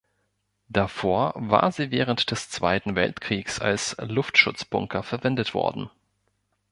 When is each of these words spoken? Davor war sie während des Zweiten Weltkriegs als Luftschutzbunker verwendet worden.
Davor 0.67 1.31
war 1.35 1.71
sie 1.71 1.91
während 1.91 2.31
des 2.31 2.49
Zweiten 2.49 2.95
Weltkriegs 2.95 3.59
als 3.61 3.95
Luftschutzbunker 3.99 5.03
verwendet 5.03 5.53
worden. 5.53 5.91